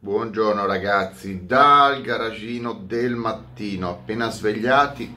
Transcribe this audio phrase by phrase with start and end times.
[0.00, 5.12] Buongiorno ragazzi, dal garagino del mattino, appena svegliati,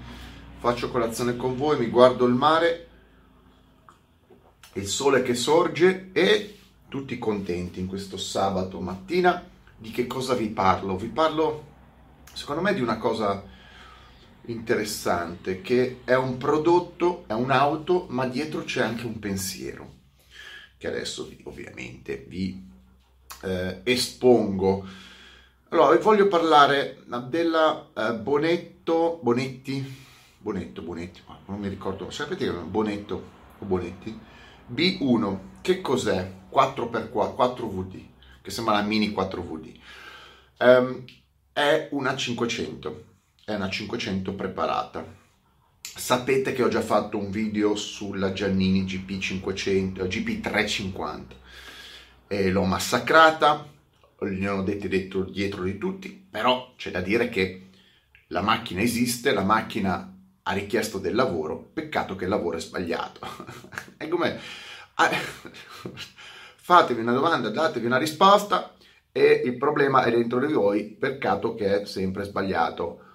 [0.57, 2.87] faccio colazione con voi, mi guardo il mare,
[4.73, 6.57] il sole che sorge e
[6.87, 9.47] tutti contenti in questo sabato mattina.
[9.77, 10.97] Di che cosa vi parlo?
[10.97, 11.65] Vi parlo,
[12.33, 13.43] secondo me, di una cosa
[14.45, 19.93] interessante, che è un prodotto, è un'auto, ma dietro c'è anche un pensiero,
[20.79, 22.70] che adesso ovviamente vi
[23.41, 24.85] eh, espongo.
[25.69, 32.63] Allora, voglio parlare della eh, Bonetto, Bonetti, Bonetto, Bonetti, non mi ricordo, sapete che è
[32.63, 33.23] Bonetto
[33.59, 34.19] o Bonetti?
[34.73, 36.39] B1, che cos'è?
[36.51, 38.05] 4x4, 4VD,
[38.41, 39.79] che sembra la mini 4VD.
[40.59, 41.05] Um, ehm,
[41.53, 43.03] è una 500,
[43.45, 45.19] è una 500 preparata.
[45.81, 51.39] Sapete che ho già fatto un video sulla Giannini GP500, GP350
[52.31, 53.67] e l'ho massacrata,
[54.19, 57.71] ne ho detto dietro di tutti, però c'è da dire che
[58.27, 63.19] la macchina esiste, la macchina ha richiesto del lavoro, peccato che il lavoro è sbagliato.
[63.97, 64.39] e come
[66.55, 68.75] fatevi una domanda, datevi una risposta
[69.11, 73.07] e il problema è dentro di voi, peccato che è sempre sbagliato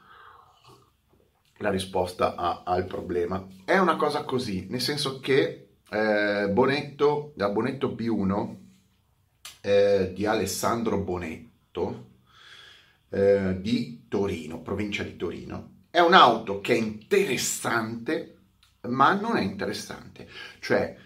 [1.56, 3.46] la risposta a, al problema.
[3.64, 8.64] È una cosa così, nel senso che eh, Bonetto, da Bonetto B1
[9.60, 12.14] eh, di Alessandro Bonetto
[13.10, 15.74] eh, di Torino, provincia di Torino.
[15.90, 18.36] È un'auto che è interessante,
[18.82, 20.28] ma non è interessante.
[20.60, 20.96] Cioè,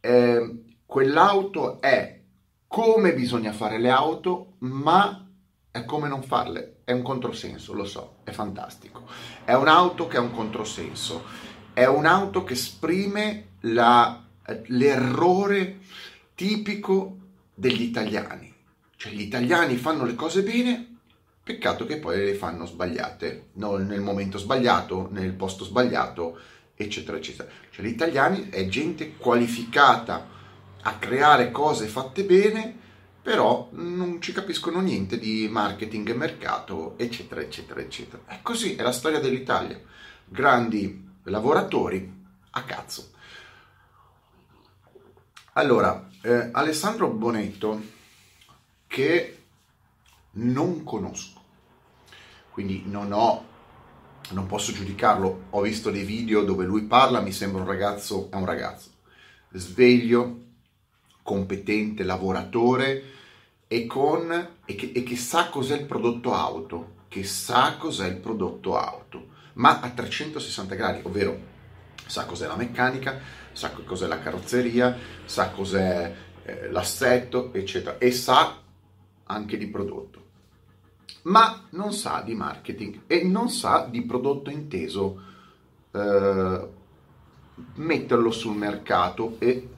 [0.00, 2.20] eh, quell'auto è
[2.66, 5.28] come bisogna fare le auto, ma
[5.70, 6.80] è come non farle.
[6.84, 9.08] È un controsenso, lo so, è fantastico.
[9.44, 11.24] È un'auto che ha un controsenso.
[11.72, 14.24] È un'auto che esprime la,
[14.66, 15.80] l'errore
[16.34, 17.25] tipico
[17.56, 18.54] degli italiani.
[18.96, 20.98] Cioè gli italiani fanno le cose bene,
[21.42, 26.38] peccato che poi le fanno sbagliate, no, nel momento sbagliato, nel posto sbagliato,
[26.74, 27.48] eccetera, eccetera.
[27.70, 30.28] Cioè gli italiani è gente qualificata
[30.82, 32.84] a creare cose fatte bene,
[33.22, 38.22] però non ci capiscono niente di marketing e mercato, eccetera, eccetera, eccetera.
[38.26, 39.80] È così, è la storia dell'Italia.
[40.24, 42.12] Grandi lavoratori
[42.50, 43.10] a cazzo.
[45.54, 47.80] Allora, eh, Alessandro Bonetto,
[48.88, 49.42] che
[50.32, 51.40] non conosco,
[52.50, 53.46] quindi non ho,
[54.30, 58.34] non posso giudicarlo, ho visto dei video dove lui parla, mi sembra un ragazzo, è
[58.34, 58.90] un ragazzo,
[59.52, 60.40] sveglio,
[61.22, 63.04] competente, lavoratore
[63.68, 68.16] e, con, e, che, e che sa cos'è il prodotto auto, che sa cos'è il
[68.16, 71.54] prodotto auto, ma a 360 gradi, ovvero
[72.04, 73.18] sa cos'è la meccanica,
[73.52, 78.60] sa cos'è la carrozzeria, sa cos'è eh, l'assetto, eccetera, e sa
[79.24, 80.24] anche di prodotto.
[81.22, 85.20] Ma non sa di marketing e non sa di prodotto inteso
[85.90, 86.68] eh,
[87.74, 89.68] metterlo sul mercato e,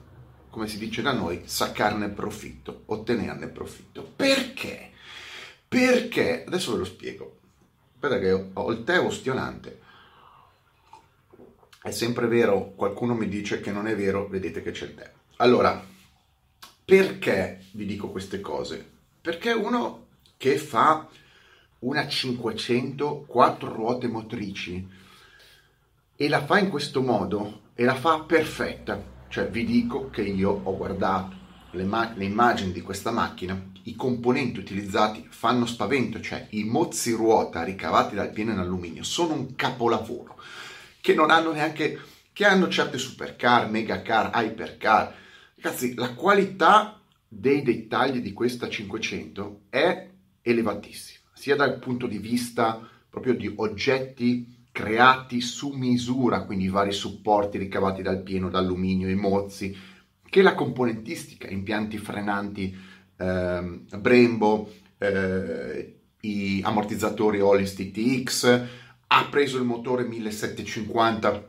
[0.49, 4.11] come si dice da noi, saccarne profitto, ottenerne profitto.
[4.15, 4.91] Perché?
[5.67, 7.37] Perché, adesso ve lo spiego,
[7.93, 9.87] aspetta che ho il tè ostionante
[11.81, 15.11] è sempre vero, qualcuno mi dice che non è vero, vedete che c'è il tè.
[15.37, 15.81] Allora,
[16.83, 18.85] perché vi dico queste cose?
[19.21, 21.07] Perché uno che fa
[21.79, 24.87] una 500 quattro ruote motrici
[26.15, 30.59] e la fa in questo modo e la fa perfetta, cioè vi dico che io
[30.63, 31.37] ho guardato
[31.71, 37.11] le, ma- le immagini di questa macchina, i componenti utilizzati fanno spavento, cioè i mozzi
[37.11, 40.35] ruota ricavati dal pieno in alluminio sono un capolavoro
[41.01, 41.99] che non hanno neanche,
[42.33, 45.15] che hanno certe supercar, megacar, hypercar.
[45.55, 50.09] Ragazzi, la qualità dei dettagli di questa 500 è
[50.41, 56.91] elevatissima, sia dal punto di vista proprio di oggetti creati su misura, quindi i vari
[56.91, 59.75] supporti ricavati dal pieno d'alluminio, i mozzi,
[60.29, 62.75] che la componentistica, impianti frenanti
[63.17, 68.61] eh, Brembo, eh, i ammortizzatori Holistic TX,
[69.11, 71.47] ha preso il motore 1750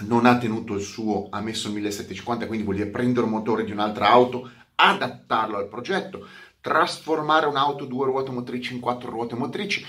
[0.00, 3.72] non ha tenuto il suo, ha messo il 1750, quindi vuol prendere un motore di
[3.72, 6.26] un'altra auto, adattarlo al progetto,
[6.60, 9.84] trasformare un'auto due ruote motrici in quattro ruote motrici,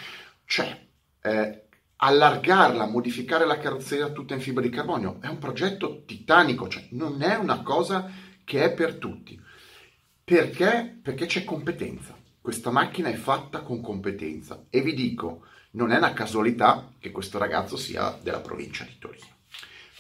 [0.46, 0.88] cioè
[1.22, 1.64] eh,
[1.98, 5.18] allargarla, modificare la carrozzeria tutta in fibra di carbonio.
[5.22, 8.10] È un progetto titanico, cioè non è una cosa
[8.44, 9.40] che è per tutti.
[10.24, 11.00] Perché?
[11.02, 12.18] Perché c'è competenza.
[12.42, 17.38] Questa macchina è fatta con competenza e vi dico, non è una casualità che questo
[17.38, 19.28] ragazzo sia della provincia di Torino.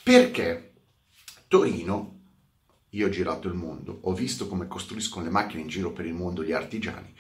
[0.01, 0.73] Perché
[1.47, 2.17] Torino,
[2.89, 6.13] io ho girato il mondo, ho visto come costruiscono le macchine in giro per il
[6.13, 7.13] mondo gli artigiani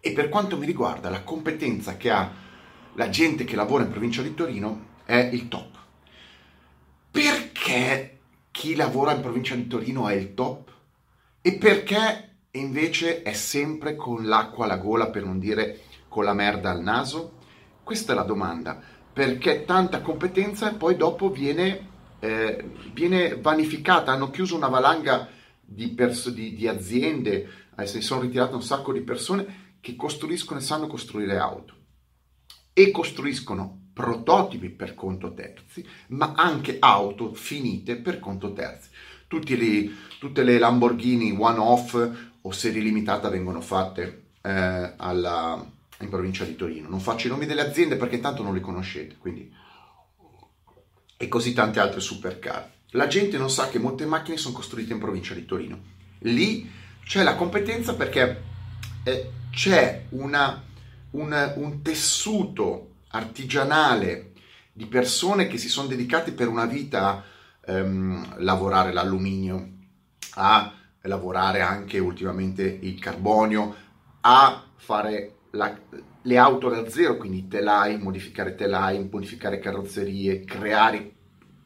[0.00, 2.32] E per quanto mi riguarda, la competenza che ha
[2.94, 5.76] la gente che lavora in provincia di Torino è il top.
[7.10, 8.18] Perché
[8.50, 10.70] chi lavora in provincia di Torino è il top?
[11.42, 16.70] E perché invece è sempre con l'acqua alla gola, per non dire con la merda
[16.70, 17.35] al naso?
[17.86, 18.82] Questa è la domanda.
[19.12, 21.86] Perché tanta competenza e poi dopo viene,
[22.18, 24.10] eh, viene vanificata?
[24.10, 25.28] Hanno chiuso una valanga
[25.60, 27.48] di, pers- di, di aziende,
[27.78, 31.74] eh, si sono ritirate un sacco di persone che costruiscono e sanno costruire auto
[32.72, 38.88] e costruiscono prototipi per conto terzi, ma anche auto finite per conto terzi.
[39.28, 41.94] Li, tutte le Lamborghini one-off
[42.40, 45.64] o serie limitata vengono fatte eh, alla,
[46.00, 46.88] in provincia di Torino.
[46.88, 49.52] Non faccio i nomi delle aziende perché tanto non le conoscete, quindi...
[51.16, 52.72] e così tante altre supercar.
[52.90, 55.78] La gente non sa che molte macchine sono costruite in provincia di Torino.
[56.20, 56.70] Lì
[57.04, 58.42] c'è la competenza perché
[59.04, 60.62] eh, c'è una
[61.16, 64.32] un, un tessuto artigianale
[64.72, 67.24] di persone che si sono dedicate per una vita a
[67.64, 69.68] ehm, lavorare l'alluminio,
[70.34, 70.72] a
[71.02, 73.74] lavorare anche ultimamente il carbonio,
[74.20, 75.78] a fare la,
[76.22, 81.12] le auto da zero, quindi telai, modificare telai, modificare carrozzerie, creare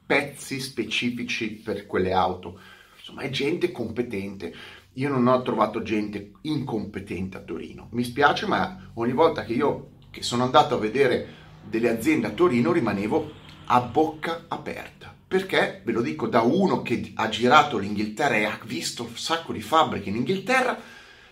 [0.06, 2.58] pezzi specifici per quelle auto.
[2.98, 4.54] Insomma, è gente competente.
[4.94, 7.88] Io non ho trovato gente incompetente a Torino.
[7.92, 12.30] Mi spiace, ma ogni volta che io che sono andato a vedere delle aziende a
[12.30, 13.32] Torino rimanevo
[13.66, 15.14] a bocca aperta.
[15.26, 19.52] Perché, ve lo dico da uno che ha girato l'Inghilterra e ha visto un sacco
[19.52, 20.76] di fabbriche in Inghilterra,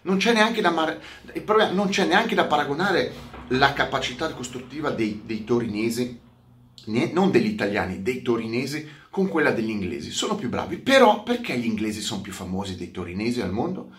[0.09, 0.99] non c'è neanche da, mar-
[1.73, 3.13] non c'è neanche da paragonare
[3.49, 6.19] la capacità costruttiva dei, dei torinesi,
[7.13, 10.11] non degli italiani, dei torinesi con quella degli inglesi.
[10.11, 13.91] Sono più bravi, però perché gli inglesi sono più famosi dei torinesi al mondo?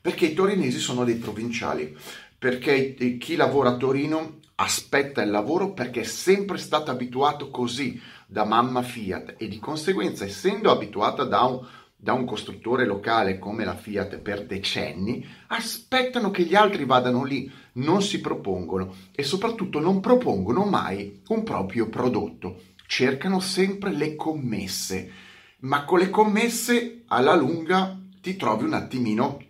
[0.00, 1.96] Perché i torinesi sono dei provinciali,
[2.36, 8.44] perché chi lavora a Torino aspetta il lavoro perché è sempre stato abituato così da
[8.44, 11.66] mamma Fiat e di conseguenza essendo abituata da un,
[12.04, 17.50] da un costruttore locale come la Fiat per decenni, aspettano che gli altri vadano lì,
[17.72, 25.10] non si propongono e soprattutto non propongono mai un proprio prodotto cercano sempre le commesse,
[25.60, 29.42] ma con le commesse alla lunga ti trovi un attimino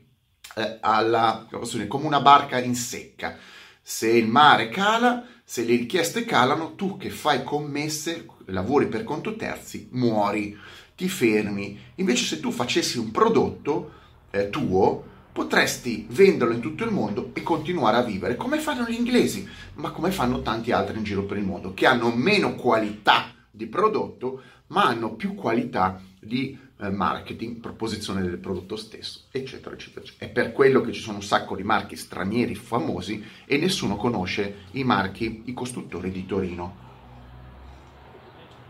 [0.57, 1.47] eh, alla,
[1.89, 3.37] come una barca in secca.
[3.83, 9.37] Se il mare cala, se le richieste calano, tu che fai commesse, lavori per conto
[9.37, 10.57] terzi, muori,
[10.97, 11.79] ti fermi.
[11.97, 13.93] Invece se tu facessi un prodotto
[14.31, 18.95] eh, tuo, potresti venderlo in tutto il mondo e continuare a vivere come fanno gli
[18.95, 23.33] inglesi, ma come fanno tanti altri in giro per il mondo, che hanno meno qualità
[23.51, 30.05] di prodotto, ma hanno più qualità di eh, marketing, proposizione del prodotto stesso, eccetera, eccetera,
[30.05, 30.27] eccetera.
[30.27, 34.67] È per quello che ci sono un sacco di marchi stranieri famosi e nessuno conosce
[34.73, 36.83] i marchi, i costruttori di Torino.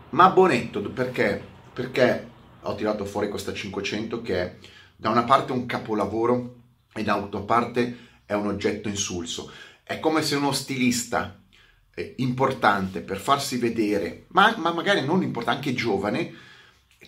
[0.09, 1.53] Ma Bonetto, perché?
[1.75, 2.29] Perché
[2.61, 4.55] ho tirato fuori questa 500 che è
[4.95, 6.55] da una parte un capolavoro
[6.93, 9.51] e dall'altra parte è un oggetto insulso.
[9.83, 11.37] È come se uno stilista
[11.93, 16.33] eh, importante per farsi vedere, ma, ma magari non importante, anche giovane,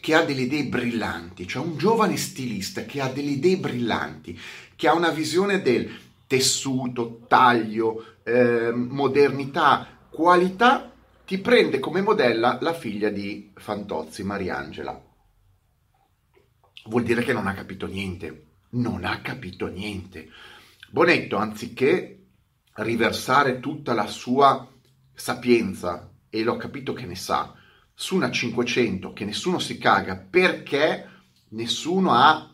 [0.01, 4.37] che ha delle idee brillanti, cioè un giovane stilista che ha delle idee brillanti,
[4.75, 5.89] che ha una visione del
[6.27, 10.92] tessuto, taglio, eh, modernità, qualità,
[11.27, 14.99] ti prende come modella la figlia di Fantozzi, Mariangela.
[16.85, 20.29] Vuol dire che non ha capito niente non ha capito niente.
[20.89, 22.25] Bonetto, anziché
[22.73, 24.67] riversare tutta la sua
[25.13, 27.53] sapienza, e l'ho capito che ne sa,
[27.93, 31.09] su una 500 che nessuno si caga perché
[31.49, 32.51] nessuno ha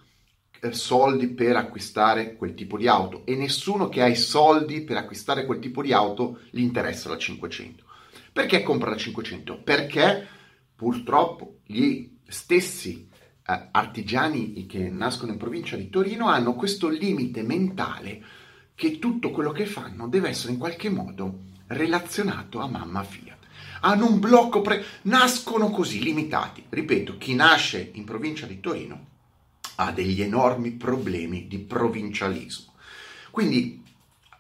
[0.60, 4.96] eh, soldi per acquistare quel tipo di auto e nessuno che ha i soldi per
[4.96, 7.84] acquistare quel tipo di auto gli interessa la 500.
[8.34, 9.60] Perché compra la 500?
[9.60, 10.28] Perché
[10.76, 13.08] purtroppo gli stessi
[13.46, 18.24] eh, artigiani che nascono in provincia di Torino hanno questo limite mentale
[18.74, 23.38] che tutto quello che fanno deve essere in qualche modo relazionato a mamma Fiat.
[23.82, 26.66] Hanno un blocco, pre- nascono così limitati.
[26.68, 29.08] Ripeto, chi nasce in provincia di Torino
[29.76, 32.74] ha degli enormi problemi di provincialismo.
[33.30, 33.84] Quindi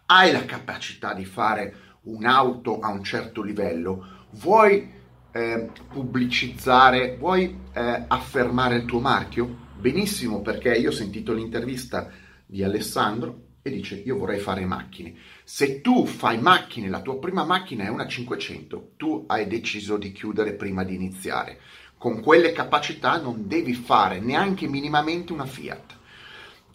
[0.07, 4.91] hai la capacità di fare un'auto a un certo livello, vuoi
[5.31, 9.61] eh, pubblicizzare, vuoi eh, affermare il tuo marchio?
[9.79, 12.09] Benissimo, perché io ho sentito l'intervista
[12.45, 15.15] di Alessandro e dice io vorrei fare macchine.
[15.43, 20.11] Se tu fai macchine, la tua prima macchina è una 500, tu hai deciso di
[20.11, 21.59] chiudere prima di iniziare.
[21.97, 26.01] Con quelle capacità non devi fare neanche minimamente una Fiat.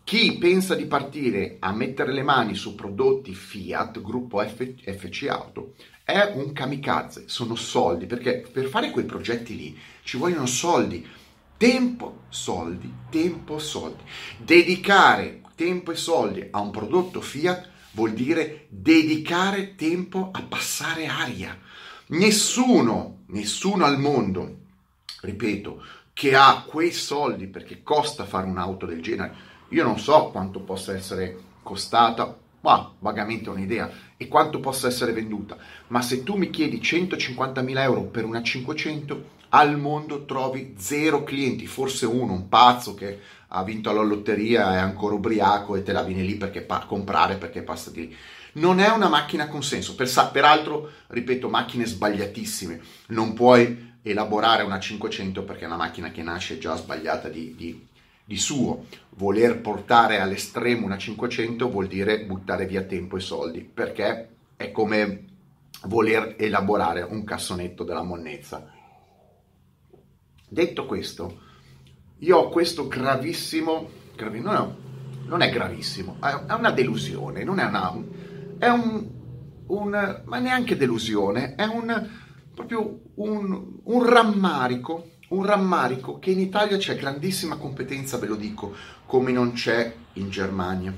[0.08, 5.74] Chi pensa di partire a mettere le mani su prodotti Fiat, gruppo F- FC Auto,
[6.02, 11.06] è un kamikaze, sono soldi, perché per fare quei progetti lì ci vogliono soldi,
[11.58, 14.02] tempo, soldi, tempo, soldi.
[14.38, 21.54] Dedicare tempo e soldi a un prodotto Fiat vuol dire dedicare tempo a passare aria.
[22.06, 24.56] Nessuno, nessuno al mondo,
[25.20, 25.84] ripeto,
[26.14, 30.94] che ha quei soldi perché costa fare un'auto del genere, io non so quanto possa
[30.94, 35.56] essere costata, ma vagamente un'idea, e quanto possa essere venduta,
[35.88, 41.66] ma se tu mi chiedi 150.000 euro per una 500, al mondo trovi zero clienti,
[41.66, 46.02] forse uno, un pazzo che ha vinto alla lotteria, è ancora ubriaco e te la
[46.02, 48.16] viene lì perché pa- comprare perché passa di lì.
[48.52, 54.78] Non è una macchina con senso, per, peraltro, ripeto, macchine sbagliatissime, non puoi elaborare una
[54.80, 57.86] 500 perché è una macchina che nasce già sbagliata di, di
[58.28, 58.84] di suo.
[59.16, 65.24] Voler portare all'estremo una 500 vuol dire buttare via tempo e soldi, perché è come
[65.84, 68.70] voler elaborare un cassonetto della monnezza.
[70.46, 71.40] Detto questo,
[72.18, 74.76] io ho questo gravissimo, gravi, no,
[75.24, 77.94] non è gravissimo, è una delusione, non è una,
[78.58, 79.08] è un,
[79.68, 82.08] un ma neanche delusione, è un,
[82.54, 88.74] proprio un, un rammarico un rammarico che in Italia c'è grandissima competenza, ve lo dico,
[89.06, 90.96] come non c'è in Germania,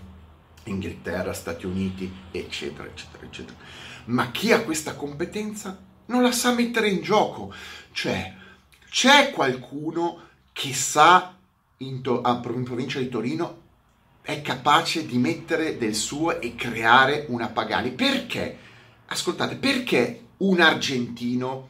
[0.65, 3.59] Inghilterra, Stati Uniti, eccetera, eccetera, eccetera.
[4.07, 7.53] Ma chi ha questa competenza non la sa mettere in gioco.
[7.93, 8.35] Cioè,
[8.89, 11.37] c'è qualcuno che sa
[11.79, 13.59] in, to- in provincia di Torino
[14.23, 17.91] è capace di mettere del suo e creare una Pagani.
[17.91, 18.59] Perché?
[19.07, 21.69] Ascoltate, perché un argentino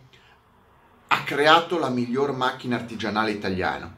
[1.13, 3.93] ha creato la miglior macchina artigianale italiana?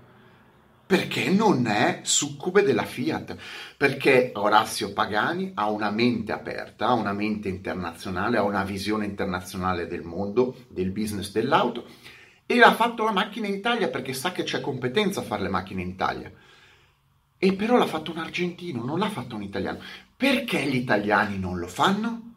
[0.86, 3.36] Perché non è succube della Fiat,
[3.76, 9.86] perché Orazio Pagani ha una mente aperta, ha una mente internazionale, ha una visione internazionale
[9.86, 11.86] del mondo, del business dell'auto
[12.46, 15.48] e ha fatto la macchina in Italia perché sa che c'è competenza a fare le
[15.50, 16.32] macchine in Italia.
[17.38, 19.80] E però l'ha fatto un argentino, non l'ha fatto un italiano.
[20.16, 22.34] Perché gli italiani non lo fanno?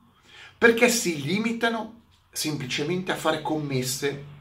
[0.57, 2.01] Perché si limitano
[2.31, 4.33] semplicemente a fare commesse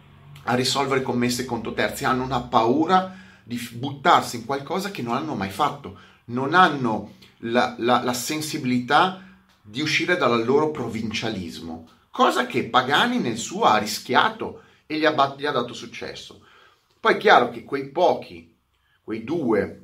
[0.45, 5.35] a risolvere commesse conto terzi, hanno una paura di buttarsi in qualcosa che non hanno
[5.35, 9.23] mai fatto, non hanno la, la, la sensibilità
[9.61, 15.35] di uscire dal loro provincialismo, cosa che Pagani nel suo ha rischiato e gli ha,
[15.37, 16.41] gli ha dato successo.
[17.01, 18.55] Poi è chiaro che quei pochi,
[19.03, 19.81] quei due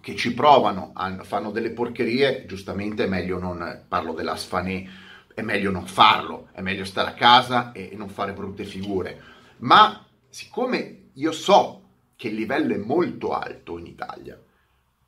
[0.00, 0.92] che ci provano,
[1.22, 4.86] fanno delle porcherie, giustamente è meglio non, parlo della Sfanè,
[5.34, 10.06] è meglio non farlo, è meglio stare a casa e non fare brutte figure ma
[10.28, 11.82] siccome io so
[12.16, 14.40] che il livello è molto alto in Italia,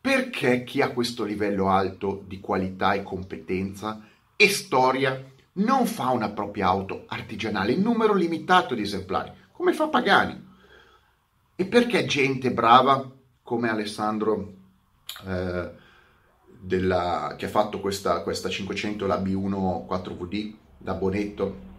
[0.01, 4.03] perché chi ha questo livello alto di qualità e competenza
[4.35, 9.89] e storia non fa una propria auto artigianale in numero limitato di esemplari, come fa
[9.89, 10.51] Pagani?
[11.55, 13.11] E perché gente brava
[13.43, 14.55] come Alessandro
[15.27, 15.71] eh,
[16.59, 21.71] della, che ha fatto questa, questa 500, la B1 4VD da Bonetto,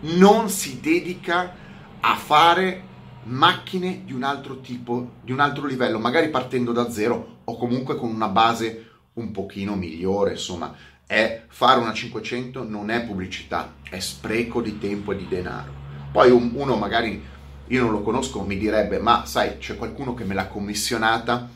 [0.00, 1.64] non si dedica
[2.08, 2.84] a fare
[3.24, 7.96] macchine di un altro tipo, di un altro livello, magari partendo da zero o comunque
[7.96, 10.72] con una base un pochino migliore, insomma,
[11.04, 15.72] è fare una 500 non è pubblicità, è spreco di tempo e di denaro.
[16.12, 17.20] Poi un, uno magari
[17.66, 21.50] io non lo conosco, mi direbbe "Ma sai, c'è qualcuno che me l'ha commissionata,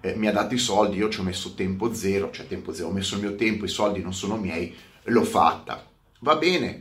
[0.00, 2.88] eh, mi ha dato i soldi, io ci ho messo tempo zero, cioè tempo zero,
[2.88, 4.72] ho messo il mio tempo, i soldi non sono miei,
[5.06, 5.84] l'ho fatta".
[6.20, 6.80] Va bene.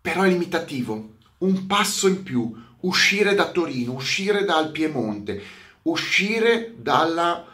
[0.00, 5.42] Però è limitativo un passo in più, uscire da Torino, uscire dal Piemonte,
[5.82, 7.44] uscire dalla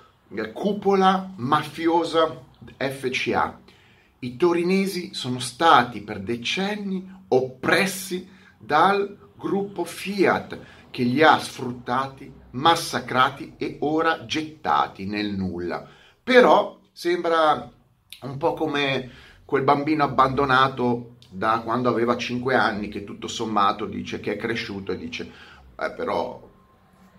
[0.52, 2.42] cupola mafiosa
[2.76, 3.60] FCA.
[4.20, 8.28] I torinesi sono stati per decenni oppressi
[8.58, 10.58] dal gruppo Fiat
[10.90, 15.86] che li ha sfruttati, massacrati e ora gettati nel nulla.
[16.22, 17.70] Però sembra
[18.22, 19.10] un po' come
[19.44, 24.92] quel bambino abbandonato da quando aveva 5 anni che tutto sommato dice che è cresciuto
[24.92, 25.30] e dice
[25.78, 26.48] eh, però,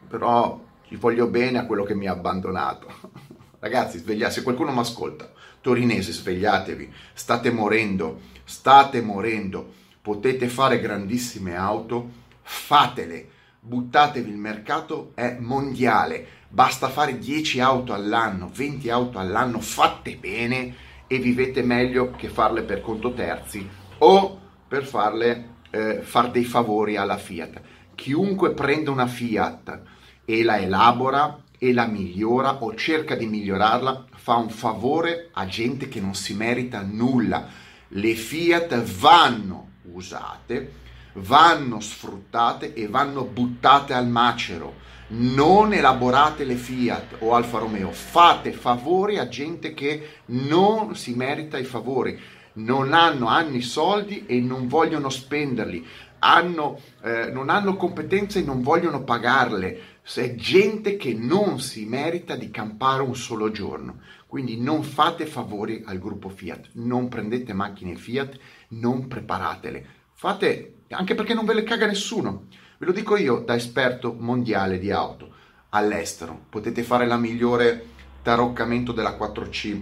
[0.08, 2.88] però gli voglio bene a quello che mi ha abbandonato.
[3.60, 5.32] Ragazzi, svegliate, se qualcuno mi ascolta,
[5.62, 9.72] torinese, svegliatevi, state morendo, state morendo,
[10.02, 12.10] potete fare grandissime auto,
[12.42, 20.16] fatele, buttatevi, il mercato è mondiale, basta fare 10 auto all'anno, 20 auto all'anno, fatte
[20.16, 26.44] bene e vivete meglio che farle per conto terzi o per farle eh, far dei
[26.44, 27.62] favori alla Fiat.
[27.96, 29.82] Chiunque prende una Fiat
[30.26, 35.88] e la elabora e la migliora o cerca di migliorarla, fa un favore a gente
[35.88, 37.48] che non si merita nulla.
[37.90, 40.72] Le Fiat vanno usate,
[41.14, 44.86] vanno sfruttate e vanno buttate al macero.
[45.10, 51.58] Non elaborate le Fiat o Alfa Romeo, fate favori a gente che non si merita
[51.58, 52.20] i favori,
[52.58, 55.86] non hanno, hanno soldi e non vogliono spenderli,
[56.20, 62.36] hanno, eh, non hanno competenze e non vogliono pagarle è gente che non si merita
[62.36, 64.00] di campare un solo giorno.
[64.26, 68.38] Quindi non fate favori al gruppo Fiat, non prendete macchine Fiat,
[68.70, 69.86] non preparatele.
[70.14, 72.48] Fate, anche perché non ve le caga nessuno.
[72.78, 75.34] Ve lo dico io da esperto mondiale di auto,
[75.70, 76.46] all'estero.
[76.50, 77.88] Potete fare la migliore
[78.22, 79.82] taroccamento della 4C,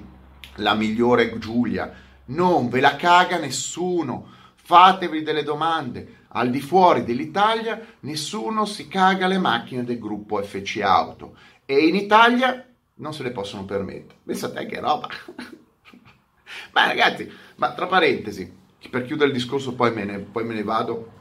[0.56, 2.04] la migliore Giulia.
[2.26, 4.28] Non ve la caga nessuno.
[4.56, 10.82] Fatevi delle domande al di fuori dell'Italia nessuno si caga le macchine del gruppo FC
[10.82, 12.66] Auto e in Italia
[12.96, 14.20] non se le possono permettere.
[14.24, 15.08] Pensate che roba.
[16.74, 18.52] ma ragazzi, ma tra parentesi,
[18.90, 21.12] per chiudere il discorso poi me ne, poi me ne vado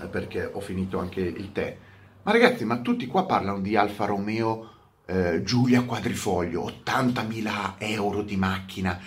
[0.00, 1.76] eh, perché ho finito anche il tè.
[2.22, 4.72] Ma ragazzi, ma tutti qua parlano di Alfa Romeo
[5.06, 9.00] eh, Giulia Quadrifoglio, 80.000 euro di macchina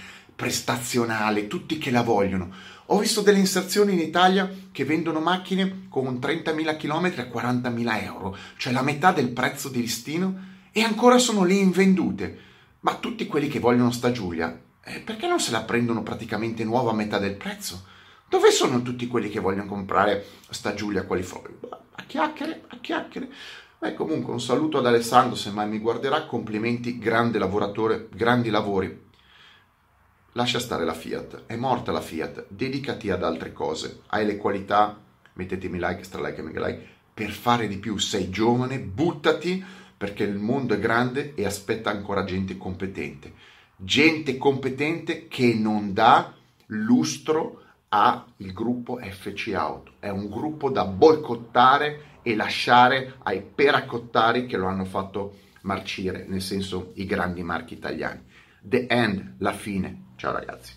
[0.43, 2.51] prestazionale, tutti che la vogliono.
[2.87, 8.35] Ho visto delle inserzioni in Italia che vendono macchine con 30.000 km a 40.000 euro,
[8.57, 12.37] cioè la metà del prezzo di listino, e ancora sono lì invendute.
[12.81, 16.91] Ma tutti quelli che vogliono sta Giulia, eh, perché non se la prendono praticamente nuova
[16.91, 17.85] a metà del prezzo?
[18.27, 21.57] Dove sono tutti quelli che vogliono comprare sta Giulia qualifoglio?
[21.69, 23.29] A chiacchiere, a chiacchiere.
[23.79, 29.11] Beh, comunque un saluto ad Alessandro, se mai mi guarderà, complimenti, grande lavoratore, grandi lavori
[30.33, 34.99] lascia stare la Fiat, è morta la Fiat, dedicati ad altre cose, hai le qualità,
[35.33, 39.63] mettetemi like, stra like e mega like, per fare di più, sei giovane, buttati
[39.95, 43.33] perché il mondo è grande e aspetta ancora gente competente,
[43.77, 46.33] gente competente che non dà
[46.67, 54.57] lustro al gruppo FC Auto, è un gruppo da boicottare e lasciare ai peracottari che
[54.57, 58.21] lo hanno fatto marcire, nel senso i grandi marchi italiani.
[58.61, 60.02] The end, la fine.
[60.23, 60.71] Ciao ragazzi.